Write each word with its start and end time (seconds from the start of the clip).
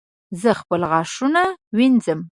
زه 0.41 0.49
خپل 0.61 0.81
غاښونه 0.91 1.41
وینځم 1.77 2.19